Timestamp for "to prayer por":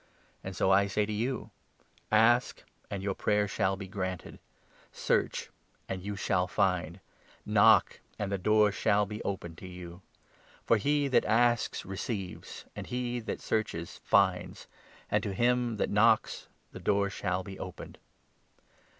9.89-10.77